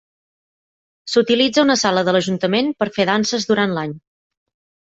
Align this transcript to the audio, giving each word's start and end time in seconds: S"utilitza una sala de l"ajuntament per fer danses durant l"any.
S"utilitza 1.11 1.65
una 1.67 1.77
sala 1.83 2.05
de 2.07 2.11
l"ajuntament 2.15 2.73
per 2.81 2.91
fer 2.97 3.07
danses 3.13 3.49
durant 3.53 3.77
l"any. 3.77 3.97